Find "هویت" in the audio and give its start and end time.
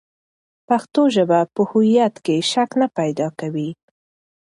1.71-2.15